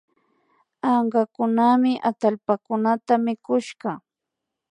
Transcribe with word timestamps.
Ankakunami 0.93 1.93
atallpakunata 2.09 3.13
mikushka 3.25 3.91